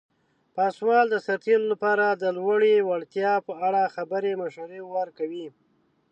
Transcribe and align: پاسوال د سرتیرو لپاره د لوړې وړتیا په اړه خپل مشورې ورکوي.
پاسوال 0.55 1.05
د 1.11 1.15
سرتیرو 1.25 1.65
لپاره 1.73 2.05
د 2.11 2.23
لوړې 2.37 2.73
وړتیا 2.89 3.33
په 3.47 3.53
اړه 3.67 3.91
خپل 3.95 4.23
مشورې 4.41 4.81
ورکوي. 4.95 5.47